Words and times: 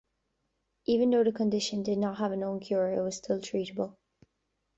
Even 0.87 1.11
though 1.11 1.23
the 1.23 1.31
condition 1.31 1.83
did 1.83 1.99
not 1.99 2.17
have 2.17 2.31
a 2.31 2.35
known 2.35 2.59
cure, 2.59 2.91
it 2.91 3.03
was 3.03 3.17
still 3.17 3.39
treatable. 3.39 3.97